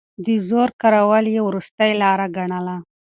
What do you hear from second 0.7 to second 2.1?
کارول يې وروستۍ